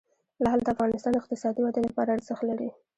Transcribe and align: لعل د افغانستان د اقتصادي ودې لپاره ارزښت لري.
لعل 0.43 0.59
د 0.63 0.67
افغانستان 0.73 1.11
د 1.13 1.17
اقتصادي 1.21 1.61
ودې 1.61 1.81
لپاره 1.87 2.09
ارزښت 2.17 2.43
لري. 2.49 2.69